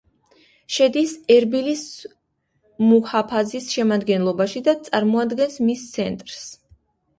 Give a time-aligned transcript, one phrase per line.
[0.77, 1.83] შედის ერბილის
[2.87, 6.45] მუჰაფაზის შემადგენლობაში და წარმოადგენს მის ცენტრს.